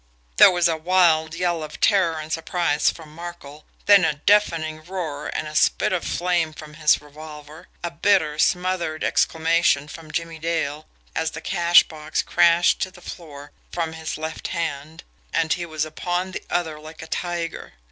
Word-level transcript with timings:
There 0.37 0.49
was 0.49 0.67
a 0.67 0.75
wild 0.77 1.35
yell 1.35 1.61
of 1.61 1.79
terror 1.79 2.17
and 2.19 2.33
surprise 2.33 2.89
from 2.89 3.13
Markel, 3.13 3.65
then 3.85 4.03
a 4.03 4.15
deafening 4.15 4.83
roar 4.83 5.27
and 5.27 5.47
a 5.47 5.53
spit 5.53 5.93
of 5.93 6.03
flame 6.03 6.53
from 6.53 6.73
his 6.73 6.99
revolver 7.03 7.67
a 7.83 7.91
bitter, 7.91 8.39
smothered 8.39 9.03
exclamation 9.03 9.87
from 9.87 10.09
Jimmie 10.11 10.39
Dale 10.39 10.87
as 11.15 11.29
the 11.29 11.39
cash 11.41 11.83
box 11.83 12.23
crashed 12.23 12.79
to 12.79 12.89
the 12.89 12.99
floor 12.99 13.51
from 13.71 13.93
his 13.93 14.17
left 14.17 14.47
hand, 14.47 15.03
and 15.35 15.53
he 15.53 15.67
was 15.67 15.85
upon 15.85 16.31
the 16.31 16.41
other 16.49 16.79
like 16.79 17.03
a 17.03 17.07
tiger. 17.07 17.73